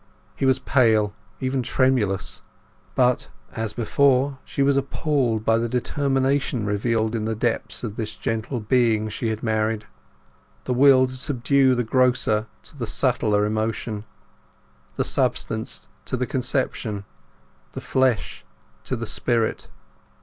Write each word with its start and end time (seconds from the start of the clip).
He 0.35 0.47
was 0.47 0.57
pale, 0.57 1.13
even 1.39 1.61
tremulous; 1.61 2.41
but, 2.95 3.29
as 3.51 3.71
before, 3.73 4.39
she 4.43 4.63
was 4.63 4.75
appalled 4.75 5.45
by 5.45 5.59
the 5.59 5.69
determination 5.69 6.65
revealed 6.65 7.13
in 7.13 7.25
the 7.25 7.35
depths 7.35 7.83
of 7.83 7.97
this 7.97 8.17
gentle 8.17 8.59
being 8.59 9.09
she 9.09 9.27
had 9.27 9.43
married—the 9.43 10.73
will 10.73 11.05
to 11.05 11.13
subdue 11.13 11.75
the 11.75 11.83
grosser 11.83 12.47
to 12.63 12.75
the 12.75 12.87
subtler 12.87 13.45
emotion, 13.45 14.03
the 14.95 15.03
substance 15.03 15.87
to 16.05 16.17
the 16.17 16.25
conception, 16.25 17.05
the 17.73 17.79
flesh 17.81 18.43
to 18.85 18.95
the 18.95 19.05
spirit. 19.05 19.67